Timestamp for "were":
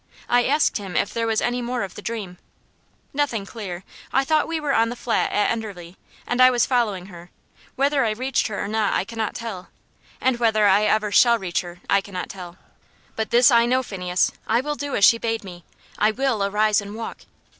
4.59-4.73